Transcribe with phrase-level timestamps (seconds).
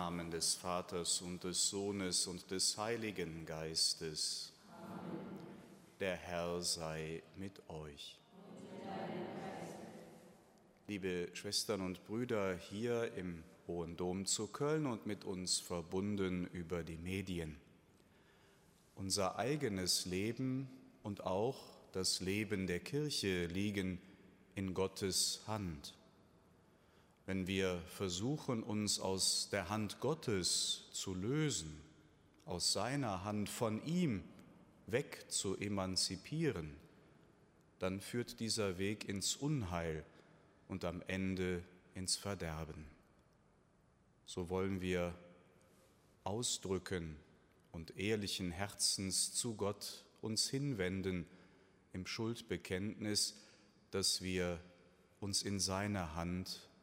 [0.00, 4.50] Namen des Vaters und des Sohnes und des Heiligen Geistes.
[4.70, 5.28] Amen.
[6.00, 8.18] Der Herr sei mit euch.
[10.88, 16.82] Liebe Schwestern und Brüder hier im Hohen Dom zu Köln und mit uns verbunden über
[16.82, 17.60] die Medien.
[18.94, 20.70] Unser eigenes Leben
[21.02, 21.62] und auch
[21.92, 24.00] das Leben der Kirche liegen
[24.54, 25.92] in Gottes Hand.
[27.30, 31.80] Wenn wir versuchen, uns aus der Hand Gottes zu lösen,
[32.44, 34.24] aus seiner Hand von ihm
[34.88, 36.74] weg zu emanzipieren,
[37.78, 40.04] dann führt dieser Weg ins Unheil
[40.66, 41.62] und am Ende
[41.94, 42.84] ins Verderben.
[44.26, 45.14] So wollen wir
[46.24, 47.14] ausdrücken
[47.70, 51.26] und ehrlichen Herzens zu Gott uns hinwenden
[51.92, 53.36] im Schuldbekenntnis,
[53.92, 54.58] dass wir
[55.20, 56.66] uns in seiner Hand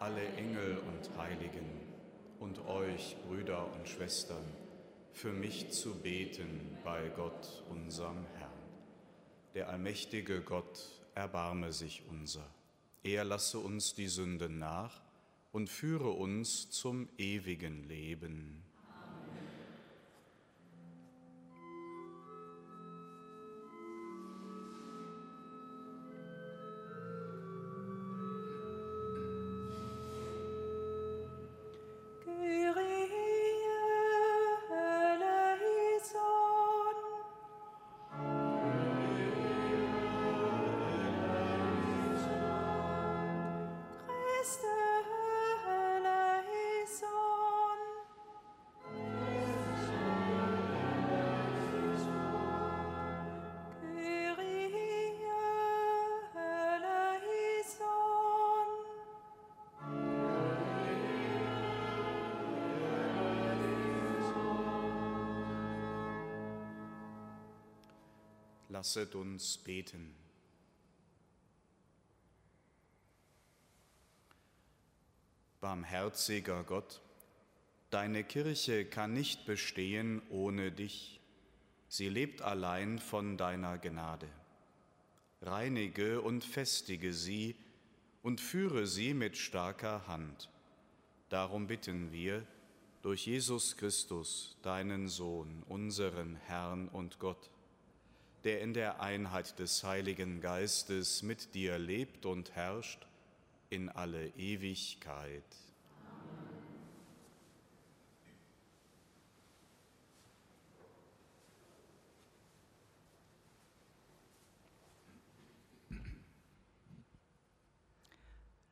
[0.00, 1.78] alle Engel und Heiligen
[2.38, 4.42] und euch, Brüder und Schwestern,
[5.12, 8.50] für mich zu beten bei Gott, unserem Herrn.
[9.54, 10.80] Der allmächtige Gott
[11.14, 12.48] erbarme sich unser.
[13.02, 15.02] Er lasse uns die Sünden nach
[15.52, 18.62] und führe uns zum ewigen Leben.
[68.80, 70.14] Lasset uns beten.
[75.60, 77.02] Barmherziger Gott,
[77.90, 81.20] deine Kirche kann nicht bestehen ohne dich.
[81.88, 84.28] Sie lebt allein von deiner Gnade.
[85.42, 87.56] Reinige und festige sie
[88.22, 90.48] und führe sie mit starker Hand.
[91.28, 92.46] Darum bitten wir
[93.02, 97.50] durch Jesus Christus, deinen Sohn, unseren Herrn und Gott
[98.44, 103.06] der in der Einheit des Heiligen Geistes mit dir lebt und herrscht
[103.68, 105.44] in alle Ewigkeit.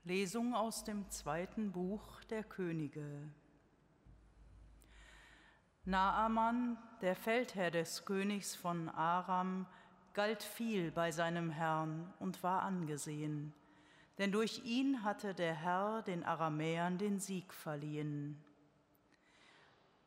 [0.05, 3.05] Lesung aus dem zweiten Buch der Könige.
[5.89, 9.65] Naaman, der Feldherr des Königs von Aram,
[10.13, 13.55] galt viel bei seinem Herrn und war angesehen,
[14.19, 18.39] denn durch ihn hatte der Herr den Aramäern den Sieg verliehen.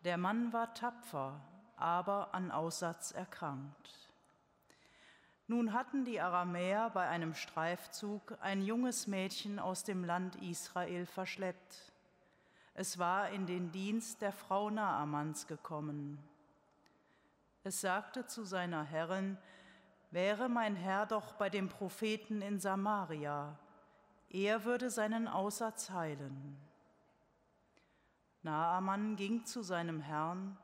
[0.04, 1.42] Der Mann war tapfer,
[1.78, 4.12] aber an Aussatz erkrankt.
[5.48, 11.91] Nun hatten die Aramäer bei einem Streifzug ein junges Mädchen aus dem Land Israel verschleppt
[12.74, 16.18] es war in den Dienst der Frau Naamans gekommen.
[17.64, 19.38] Es sagte zu seiner Herrin,
[20.10, 23.58] wäre mein Herr doch bei dem Propheten in Samaria,
[24.30, 26.58] er würde seinen Aussatz heilen.
[28.44, 30.58] Naaman ging zu seinem Herrn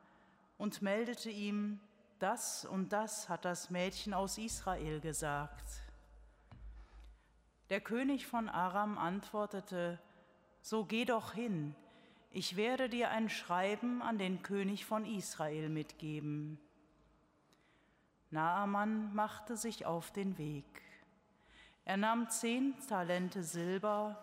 [0.56, 1.78] und meldete ihm,
[2.18, 5.82] das und das hat das Mädchen aus Israel gesagt.
[7.68, 10.00] Der König von Aram antwortete,
[10.62, 11.76] so geh doch hin,
[12.30, 16.60] ich werde dir ein Schreiben an den König von Israel mitgeben.
[18.30, 20.82] Naaman machte sich auf den Weg.
[21.84, 24.22] Er nahm zehn Talente Silber,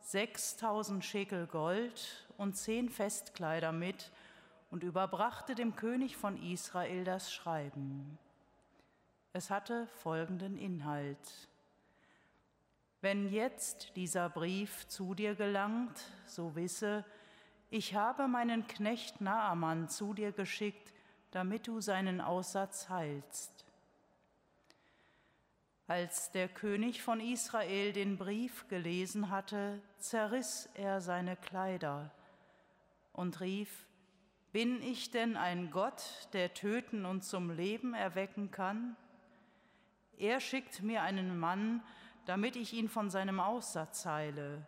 [0.00, 4.12] sechstausend Schekel Gold und zehn Festkleider mit
[4.70, 8.18] und überbrachte dem König von Israel das Schreiben.
[9.32, 11.48] Es hatte folgenden Inhalt.
[13.00, 17.04] Wenn jetzt dieser Brief zu dir gelangt, so wisse,
[17.70, 20.92] ich habe meinen Knecht Naaman zu dir geschickt,
[21.30, 23.64] damit du seinen Aussatz heilst.
[25.88, 32.10] Als der König von Israel den Brief gelesen hatte, zerriss er seine Kleider
[33.12, 33.86] und rief,
[34.52, 38.96] Bin ich denn ein Gott, der töten und zum Leben erwecken kann?
[40.18, 41.82] Er schickt mir einen Mann,
[42.24, 44.66] damit ich ihn von seinem Aussatz heile.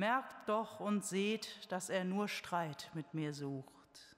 [0.00, 4.16] Merkt doch und seht, dass er nur Streit mit mir sucht.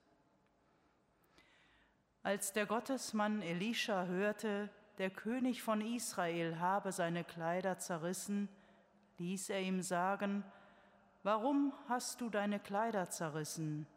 [2.23, 8.49] Als der Gottesmann Elisha hörte, der König von Israel habe seine Kleider zerrissen,
[9.19, 10.45] ließ er ihm sagen,
[11.25, 13.89] Warum hast du deine Kleider zerrissen?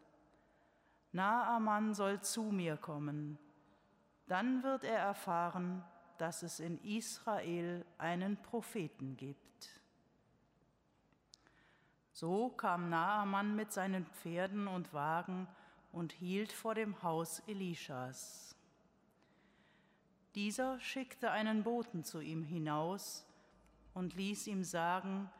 [1.12, 3.38] Naaman soll zu mir kommen.
[4.26, 5.84] Dann wird er erfahren,
[6.18, 9.46] dass es in Israel einen Propheten gibt.
[12.18, 15.46] So kam Naaman mit seinen Pferden und Wagen
[15.92, 18.56] und hielt vor dem Haus Elishas.
[20.34, 23.26] Dieser schickte einen Boten zu ihm hinaus
[23.92, 25.30] und ließ ihm sagen,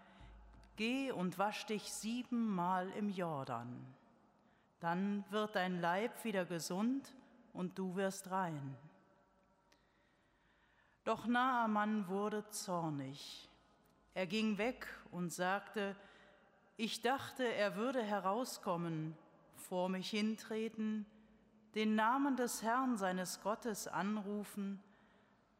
[0.76, 3.87] Geh und wasch dich siebenmal im Jordan.
[4.79, 7.14] Dann wird dein Leib wieder gesund
[7.55, 8.76] und du wirst rein.
[11.05, 13.48] Doch Naaman wurde zornig.
[14.12, 15.96] Er ging weg und sagte,
[16.76, 19.16] ich dachte, er würde herauskommen,
[19.54, 21.06] vor mich hintreten,
[21.74, 24.82] den Namen des Herrn seines Gottes anrufen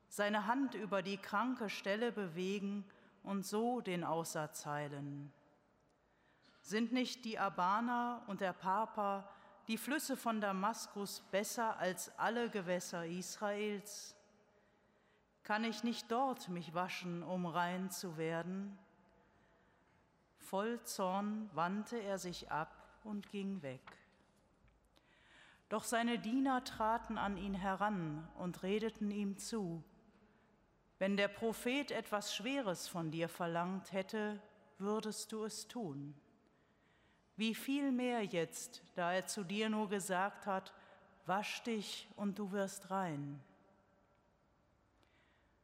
[0.09, 2.85] seine Hand über die kranke Stelle bewegen
[3.23, 5.33] und so den Aussatz heilen.
[6.63, 9.29] Sind nicht die Abana und der Papa,
[9.69, 14.17] die Flüsse von Damaskus, besser als alle Gewässer Israels?
[15.43, 18.77] Kann ich nicht dort mich waschen, um rein zu werden?
[20.47, 23.81] Voll Zorn wandte er sich ab und ging weg.
[25.69, 29.83] Doch seine Diener traten an ihn heran und redeten ihm zu,
[30.99, 34.41] wenn der Prophet etwas Schweres von dir verlangt hätte,
[34.79, 36.15] würdest du es tun.
[37.37, 40.73] Wie viel mehr jetzt, da er zu dir nur gesagt hat,
[41.27, 43.43] wasch dich und du wirst rein.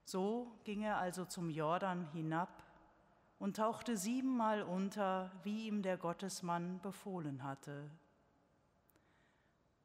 [0.04, 2.64] So ging er also zum Jordan hinab
[3.42, 7.90] und tauchte siebenmal unter, wie ihm der Gottesmann befohlen hatte.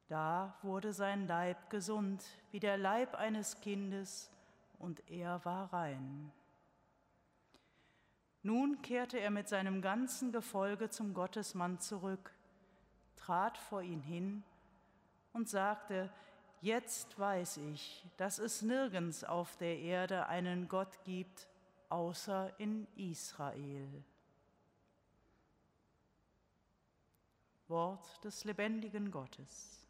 [0.06, 4.30] Da wurde sein Leib gesund, wie der Leib eines Kindes,
[4.78, 6.30] und er war rein.
[8.44, 12.30] Nun kehrte er mit seinem ganzen Gefolge zum Gottesmann zurück,
[13.16, 14.44] trat vor ihn hin
[15.32, 16.12] und sagte,
[16.60, 21.48] Jetzt weiß ich, dass es nirgends auf der Erde einen Gott gibt,
[21.88, 24.04] außer in Israel.
[27.68, 29.87] Wort des lebendigen Gottes.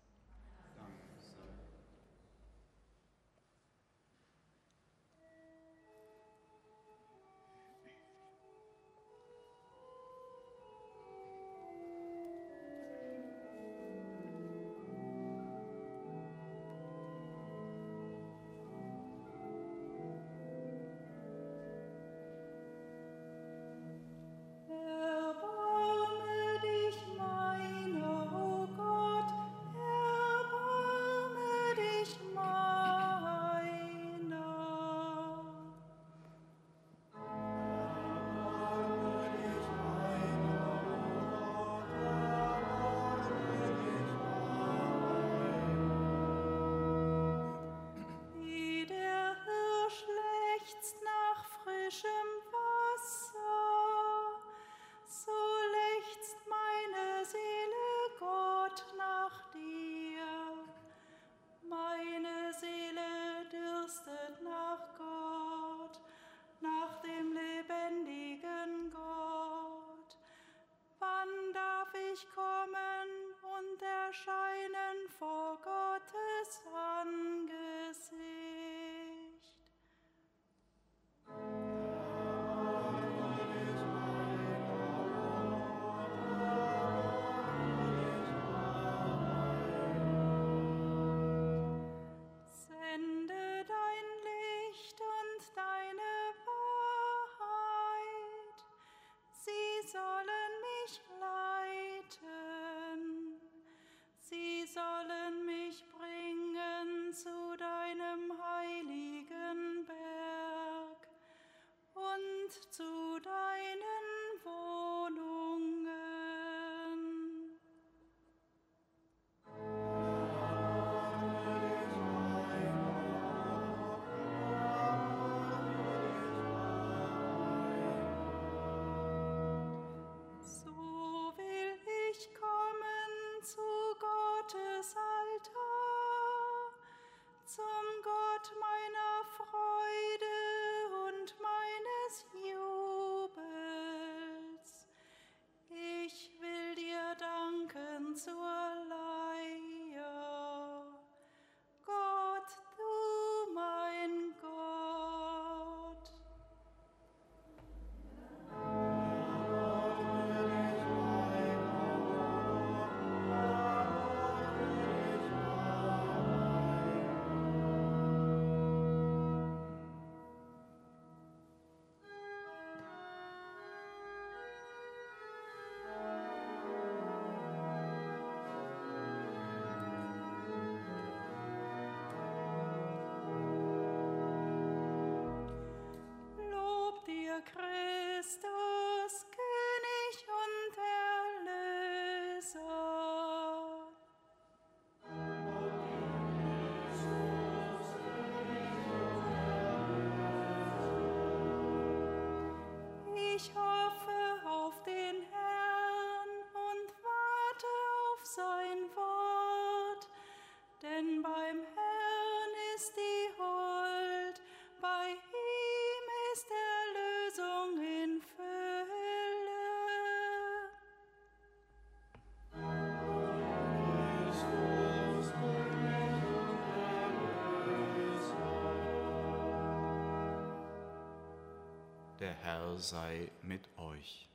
[232.28, 234.28] Der Herr sei mit euch.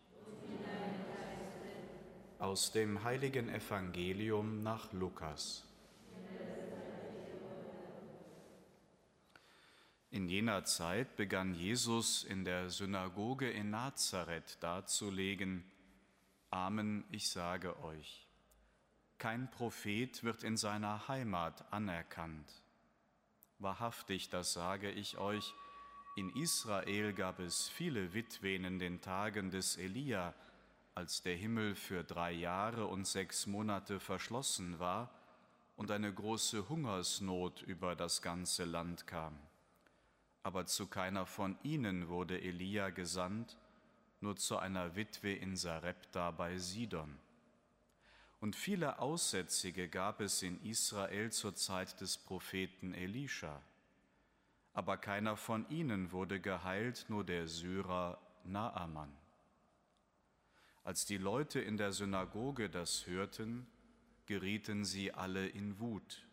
[2.40, 5.64] Aus dem heiligen Evangelium nach Lukas.
[10.10, 15.64] In jener Zeit begann Jesus in der Synagoge in Nazareth darzulegen,
[16.50, 18.28] Amen, ich sage euch,
[19.20, 22.64] kein Prophet wird in seiner Heimat anerkannt.
[23.60, 25.54] Wahrhaftig, das sage ich euch,
[26.16, 30.36] in Israel gab es viele Witwen in den Tagen des Elia,
[30.94, 35.10] als der Himmel für drei Jahre und sechs Monate verschlossen war
[35.76, 39.36] und eine große Hungersnot über das ganze Land kam.
[40.44, 43.58] Aber zu keiner von ihnen wurde Elia gesandt,
[44.22, 47.18] nur zu einer Witwe in Sarepta bei Sidon.
[48.40, 53.64] Und viele Aussätzige gab es in Israel zur Zeit des Propheten Elisha
[54.74, 59.16] aber keiner von ihnen wurde geheilt, nur der Syrer Naaman.
[60.84, 63.68] Als die Leute in der Synagoge das hörten,
[64.26, 66.28] gerieten sie alle in Wut.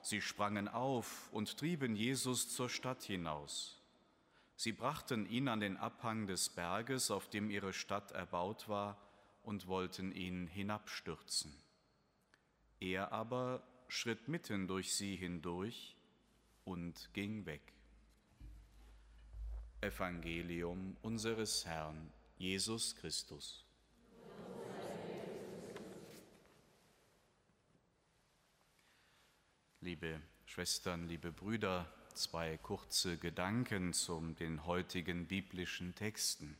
[0.00, 3.82] Sie sprangen auf und trieben Jesus zur Stadt hinaus.
[4.56, 8.96] Sie brachten ihn an den Abhang des Berges, auf dem ihre Stadt erbaut war,
[9.42, 11.54] und wollten ihn hinabstürzen.
[12.80, 15.95] Er aber schritt mitten durch sie hindurch
[16.66, 17.72] und ging weg.
[19.80, 23.64] Evangelium unseres Herrn Jesus Christus.
[29.80, 36.58] Liebe Schwestern, liebe Brüder, zwei kurze Gedanken zum den heutigen biblischen Texten.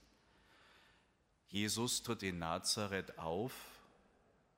[1.48, 3.52] Jesus tritt in Nazareth auf,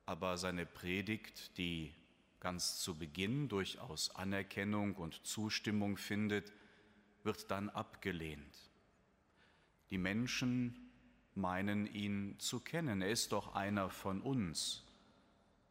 [0.04, 1.94] aber seine Predigt, die
[2.48, 6.50] ganz zu Beginn durchaus Anerkennung und Zustimmung findet,
[7.22, 8.70] wird dann abgelehnt.
[9.90, 10.90] Die Menschen
[11.34, 14.82] meinen ihn zu kennen, er ist doch einer von uns,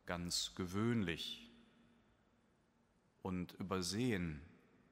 [0.06, 1.50] ganz gewöhnlich,
[3.24, 4.40] und übersehen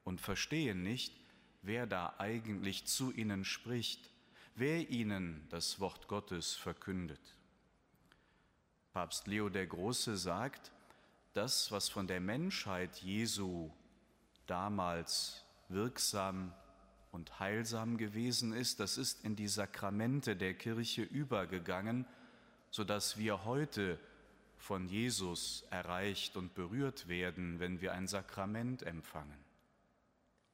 [0.04, 1.14] und verstehen nicht,
[1.62, 4.10] wer da eigentlich zu ihnen spricht,
[4.56, 7.36] wer ihnen das Wort Gottes verkündet.
[8.92, 10.72] Papst Leo der Große sagt,
[11.36, 13.70] das, was von der Menschheit Jesu
[14.48, 16.54] damals wirksam
[17.12, 22.06] und heilsam gewesen ist, das ist in die Sakramente der Kirche übergegangen,
[22.72, 24.00] sodass wir heute
[24.58, 29.44] von Jesus erreicht und berührt werden, wenn wir ein Sakrament empfangen.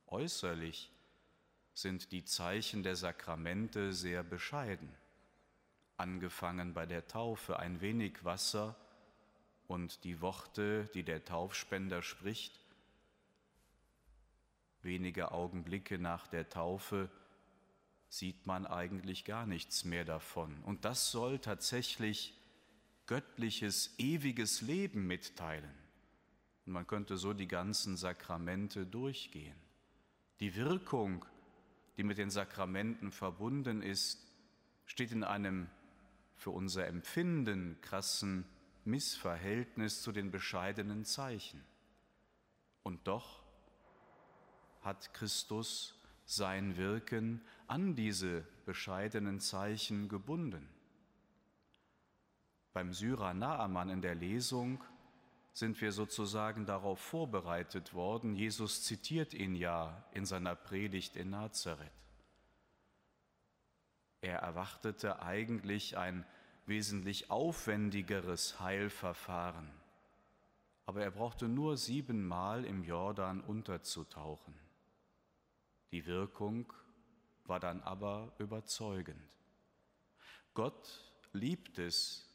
[0.07, 0.91] Äußerlich
[1.73, 4.89] sind die Zeichen der Sakramente sehr bescheiden,
[5.97, 8.75] angefangen bei der Taufe ein wenig Wasser,
[9.71, 12.59] und die Worte, die der Taufspender spricht,
[14.81, 17.09] wenige Augenblicke nach der Taufe
[18.09, 20.61] sieht man eigentlich gar nichts mehr davon.
[20.63, 22.37] Und das soll tatsächlich
[23.05, 25.74] göttliches, ewiges Leben mitteilen.
[26.65, 29.55] Und man könnte so die ganzen Sakramente durchgehen.
[30.41, 31.24] Die Wirkung,
[31.96, 34.19] die mit den Sakramenten verbunden ist,
[34.85, 35.69] steht in einem
[36.35, 38.43] für unser Empfinden krassen
[38.85, 41.63] Missverhältnis zu den bescheidenen Zeichen.
[42.83, 43.44] Und doch
[44.81, 50.67] hat Christus sein Wirken an diese bescheidenen Zeichen gebunden.
[52.74, 54.83] Beim Syrer Naaman in der Lesung
[55.53, 58.35] sind wir sozusagen darauf vorbereitet worden.
[58.35, 61.91] Jesus zitiert ihn ja in seiner Predigt in Nazareth.
[64.22, 66.25] Er erwartete eigentlich ein
[66.65, 69.69] wesentlich aufwendigeres Heilverfahren.
[70.85, 74.53] Aber er brauchte nur siebenmal im Jordan unterzutauchen.
[75.91, 76.71] Die Wirkung
[77.45, 79.21] war dann aber überzeugend.
[80.53, 81.01] Gott
[81.33, 82.27] liebt es,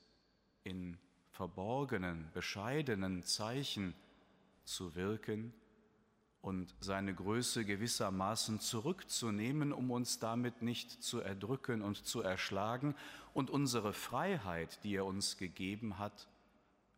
[0.64, 0.98] in
[1.30, 3.94] verborgenen, bescheidenen Zeichen
[4.64, 5.54] zu wirken
[6.46, 12.94] und seine Größe gewissermaßen zurückzunehmen, um uns damit nicht zu erdrücken und zu erschlagen
[13.35, 16.28] und unsere Freiheit, die er uns gegeben hat,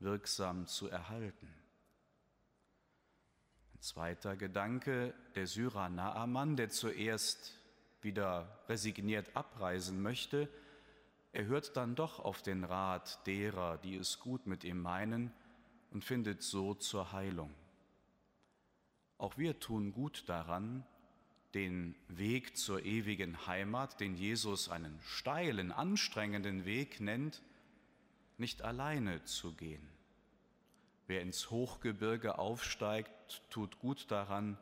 [0.00, 1.48] wirksam zu erhalten.
[3.74, 7.54] Ein zweiter Gedanke, der Syrer Naaman, der zuerst
[8.02, 10.50] wieder resigniert abreisen möchte,
[11.32, 15.32] er hört dann doch auf den Rat derer, die es gut mit ihm meinen,
[15.90, 17.54] und findet so zur Heilung.
[19.18, 20.84] Auch wir tun gut daran,
[21.54, 27.42] den Weg zur ewigen Heimat, den Jesus einen steilen, anstrengenden Weg nennt,
[28.36, 29.86] nicht alleine zu gehen.
[31.08, 34.58] Wer ins Hochgebirge aufsteigt, tut gut daran,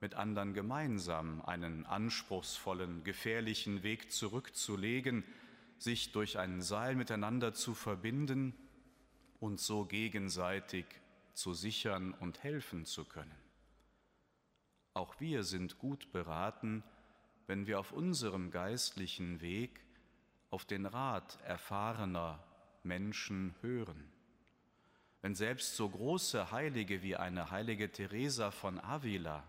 [0.00, 5.24] mit anderen gemeinsam einen anspruchsvollen, gefährlichen Weg zurückzulegen,
[5.78, 8.54] sich durch ein Seil miteinander zu verbinden
[9.40, 10.86] und so gegenseitig
[11.34, 13.47] zu sichern und helfen zu können.
[14.98, 16.82] Auch wir sind gut beraten,
[17.46, 19.80] wenn wir auf unserem geistlichen Weg
[20.50, 22.42] auf den Rat erfahrener
[22.82, 24.10] Menschen hören.
[25.22, 29.44] Wenn selbst so große Heilige wie eine heilige Teresa von Avila,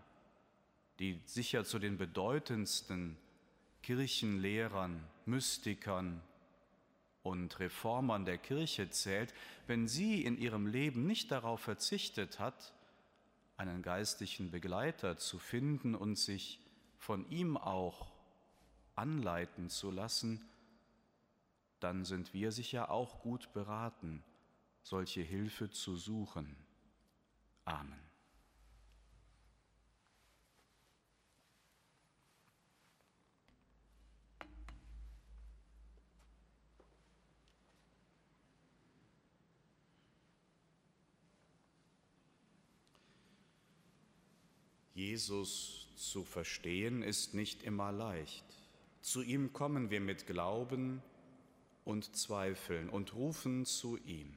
[1.00, 3.16] die sicher zu den bedeutendsten
[3.82, 6.22] Kirchenlehrern, Mystikern
[7.24, 9.34] und Reformern der Kirche zählt,
[9.66, 12.72] wenn sie in ihrem Leben nicht darauf verzichtet hat,
[13.60, 16.60] einen geistlichen Begleiter zu finden und sich
[16.96, 18.10] von ihm auch
[18.94, 20.48] anleiten zu lassen,
[21.78, 24.24] dann sind wir sicher auch gut beraten,
[24.82, 26.56] solche Hilfe zu suchen.
[27.66, 28.09] Amen.
[45.00, 48.44] Jesus zu verstehen ist nicht immer leicht.
[49.00, 51.02] Zu ihm kommen wir mit Glauben
[51.86, 54.36] und Zweifeln und rufen zu ihm.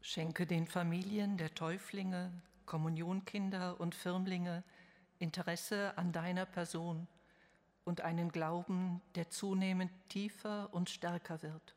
[0.00, 2.30] Schenke den Familien der Täuflinge,
[2.64, 4.62] Kommunionkinder und Firmlinge
[5.18, 7.08] Interesse an deiner Person
[7.84, 11.74] und einen Glauben, der zunehmend tiefer und stärker wird.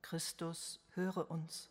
[0.00, 1.68] Christus, höre uns.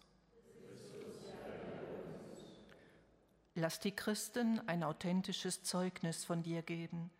[3.59, 7.11] Lass die Christen ein authentisches Zeugnis von dir geben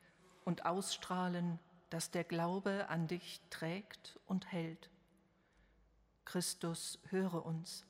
[0.46, 4.90] und ausstrahlen, dass der Glaube an dich trägt und hält.
[6.24, 7.86] Christus, höre uns.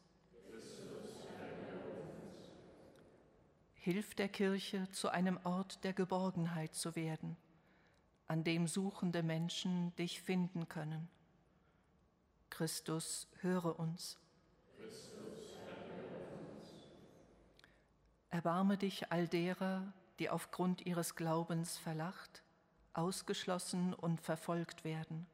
[3.75, 7.37] Hilf der Kirche, zu einem Ort der Geborgenheit zu werden,
[8.27, 11.07] an dem suchende Menschen dich finden können.
[12.49, 14.17] Christus, höre uns.
[18.29, 22.43] Erbarme dich all derer, die aufgrund ihres Glaubens verlacht,
[22.93, 25.25] ausgeschlossen und verfolgt werden.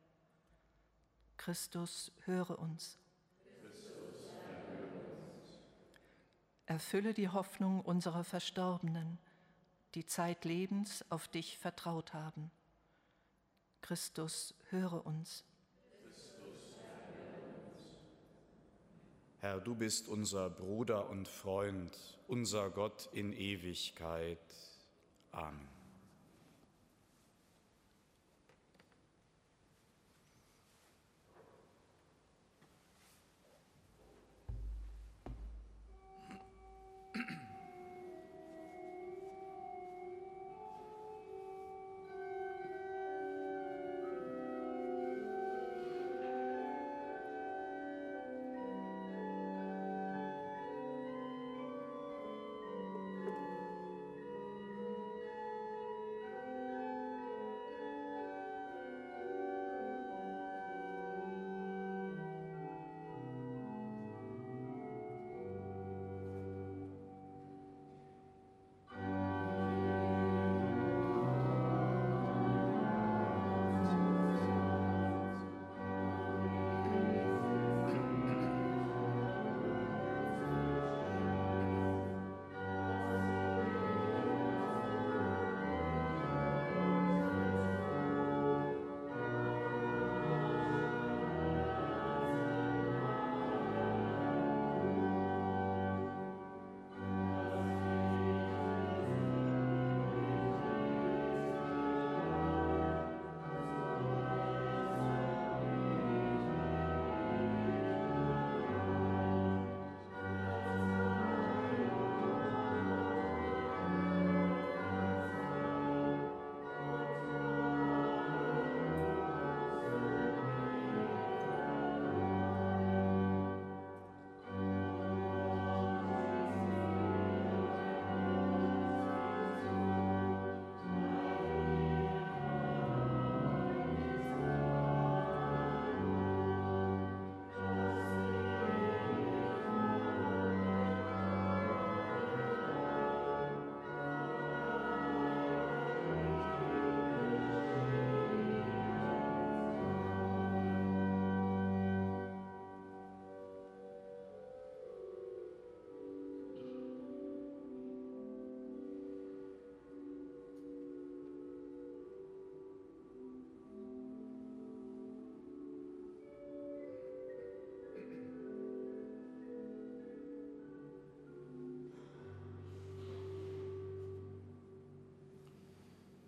[1.37, 2.97] Christus, höre uns.
[6.65, 9.19] Erfülle die Hoffnung unserer Verstorbenen,
[9.93, 12.49] die zeitlebens auf dich vertraut haben.
[13.81, 15.43] Christus, höre uns.
[19.45, 21.95] Herr, du bist unser Bruder und Freund,
[22.27, 24.39] unser Gott in Ewigkeit.
[25.31, 25.74] Amen.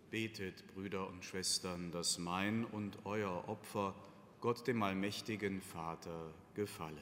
[0.09, 3.93] Betet, Brüder und Schwestern, dass mein und euer Opfer
[4.39, 7.01] Gott dem allmächtigen Vater gefalle.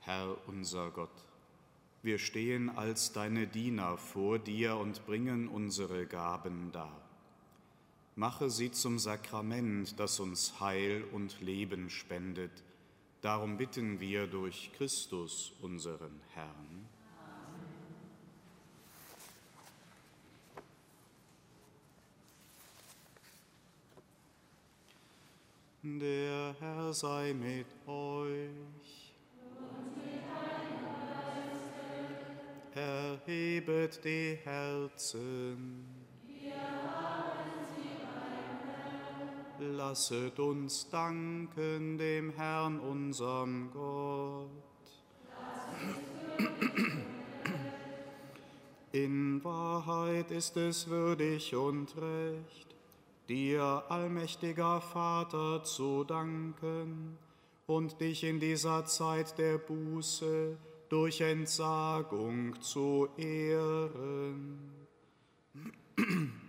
[0.00, 1.10] Herr unser Gott,
[2.02, 7.07] wir stehen als deine Diener vor dir und bringen unsere Gaben dar.
[8.18, 12.50] Mache sie zum Sakrament, das uns Heil und Leben spendet.
[13.20, 16.88] Darum bitten wir durch Christus, unseren Herrn.
[25.84, 29.14] Der Herr sei mit euch.
[32.74, 36.07] Erhebet die Herzen.
[39.60, 44.48] Lasset uns danken dem Herrn, unserem Gott.
[48.92, 52.76] In Wahrheit ist es würdig und recht,
[53.28, 57.18] dir, allmächtiger Vater, zu danken
[57.66, 60.56] und dich in dieser Zeit der Buße
[60.88, 64.78] durch Entsagung zu ehren.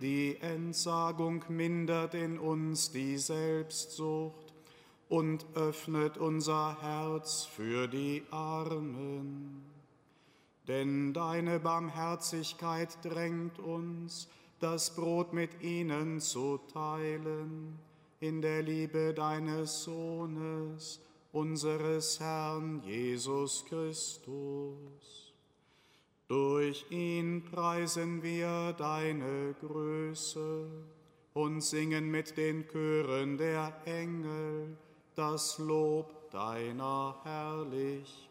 [0.00, 4.54] Die Entsagung mindert in uns die Selbstsucht
[5.08, 9.64] und öffnet unser Herz für die Armen.
[10.68, 14.28] Denn deine Barmherzigkeit drängt uns,
[14.60, 17.78] das Brot mit ihnen zu teilen,
[18.20, 21.00] in der Liebe deines Sohnes,
[21.32, 25.29] unseres Herrn Jesus Christus.
[26.30, 30.64] Durch ihn preisen wir deine Größe
[31.32, 34.76] und singen mit den Chören der Engel
[35.16, 38.30] das Lob deiner Herrlichkeit.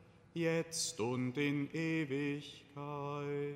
[0.33, 3.55] jetzt und in Ewigkeit.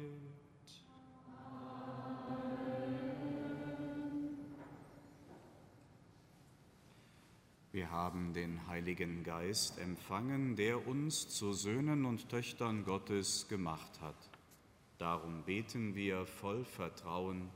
[7.72, 14.16] Wir haben den Heiligen Geist empfangen, der uns zu Söhnen und Töchtern Gottes gemacht hat.
[14.98, 17.50] Darum beten wir voll Vertrauen,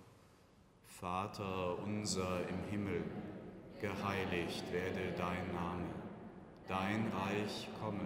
[0.84, 3.04] Vater unser im Himmel,
[3.80, 5.86] geheiligt werde dein Name,
[6.68, 8.06] dein Reich komme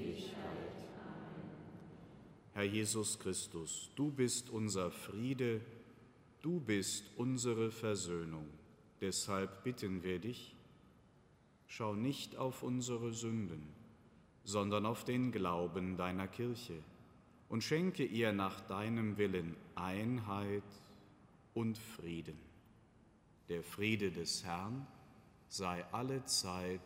[2.53, 5.61] Herr Jesus Christus, du bist unser Friede,
[6.41, 8.45] du bist unsere Versöhnung.
[8.99, 10.53] Deshalb bitten wir dich,
[11.67, 13.63] schau nicht auf unsere Sünden,
[14.43, 16.83] sondern auf den Glauben deiner Kirche
[17.47, 20.63] und schenke ihr nach deinem Willen Einheit
[21.53, 22.37] und Frieden.
[23.47, 24.85] Der Friede des Herrn
[25.47, 26.81] sei alle Zeit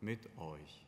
[0.00, 0.87] mit euch.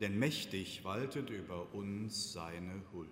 [0.00, 3.08] Denn mächtig waltet über uns seine Huld.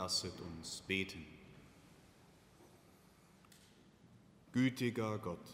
[0.00, 1.26] Lasset uns beten.
[4.50, 5.46] Gütiger Gott,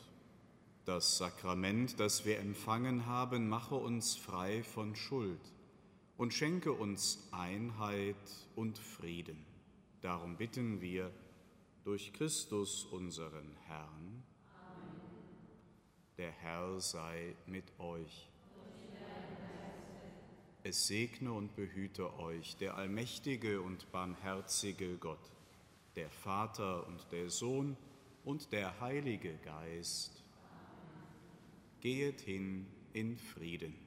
[0.85, 5.41] das Sakrament, das wir empfangen haben, mache uns frei von Schuld
[6.17, 8.15] und schenke uns Einheit
[8.55, 9.45] und Frieden.
[10.01, 11.11] Darum bitten wir
[11.83, 14.23] durch Christus unseren Herrn.
[14.61, 15.03] Amen.
[16.19, 18.31] Der Herr sei mit euch.
[20.69, 25.31] Es segne und behüte euch der allmächtige und barmherzige Gott,
[25.95, 27.77] der Vater und der Sohn
[28.25, 30.25] und der Heilige Geist.
[31.81, 33.86] Gehet hin in Frieden.